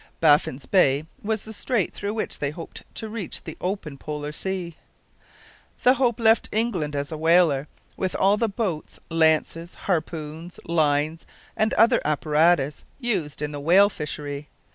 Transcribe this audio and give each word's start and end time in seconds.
Baffin's 0.19 0.65
Bay 0.65 1.05
was 1.21 1.43
the 1.43 1.53
strait 1.53 1.93
through 1.93 2.15
which 2.15 2.39
they 2.39 2.49
hoped 2.49 2.81
to 2.95 3.07
reach 3.07 3.43
the 3.43 3.55
open 3.61 3.99
polar 3.99 4.31
sea. 4.31 4.75
The 5.83 5.93
Hope 5.93 6.19
left 6.19 6.49
England 6.51 6.95
as 6.95 7.11
a 7.11 7.19
whaler, 7.19 7.67
with 7.97 8.15
all 8.15 8.35
the 8.35 8.49
boats, 8.49 8.99
lances, 9.11 9.75
harpoons, 9.85 10.59
lines, 10.65 11.27
and 11.55 11.71
other 11.75 12.01
apparatus 12.03 12.83
used 12.99 13.43
in 13.43 13.51
the 13.51 13.61
whale 13.61 13.89
fishery. 13.89 14.47